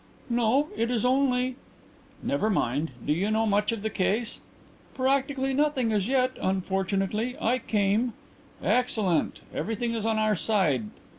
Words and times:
"No, 0.31 0.69
it 0.75 0.89
is 0.89 1.05
only" 1.05 1.57
"Never 2.23 2.49
mind. 2.49 2.89
Do 3.05 3.13
you 3.13 3.29
know 3.29 3.45
much 3.45 3.71
of 3.71 3.83
the 3.83 3.89
case?" 3.91 4.39
"Practically 4.95 5.53
nothing 5.53 5.93
as 5.93 6.07
yet, 6.07 6.31
unfortunately. 6.41 7.35
I 7.39 7.59
came" 7.59 8.13
"Excellent. 8.79 9.41
Everything 9.53 9.93
is 9.93 10.03
on 10.07 10.17
our 10.17 10.33
side. 10.35 10.85